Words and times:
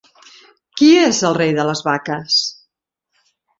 Qui 0.79 0.87
és 1.01 1.19
el 1.29 1.37
Rei 1.39 1.53
de 1.59 1.67
les 1.69 1.85
Vaques? 1.91 2.41